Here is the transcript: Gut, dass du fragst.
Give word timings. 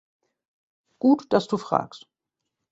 Gut, 0.97 1.31
dass 1.31 1.45
du 1.47 1.57
fragst. 1.57 2.07